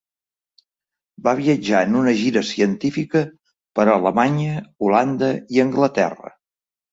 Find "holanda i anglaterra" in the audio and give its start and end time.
4.89-6.35